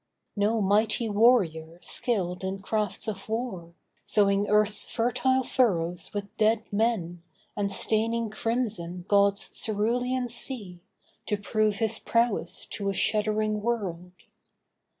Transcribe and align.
No 0.35 0.61
mighty 0.61 1.07
warrior 1.07 1.77
skilled 1.83 2.43
in 2.43 2.63
crafts 2.63 3.07
of 3.07 3.29
war, 3.29 3.75
Sowing 4.03 4.49
earth's 4.49 4.83
fertile 4.83 5.43
furrows 5.43 6.11
with 6.11 6.35
dead 6.37 6.63
men 6.73 7.21
And 7.55 7.71
staining 7.71 8.31
crimson 8.31 9.05
God's 9.07 9.47
cerulean 9.55 10.27
sea, 10.27 10.79
To 11.27 11.37
prove 11.37 11.75
his 11.75 11.99
prowess 11.99 12.65
to 12.71 12.89
a 12.89 12.95
shuddering 12.95 13.61
world. 13.61 14.13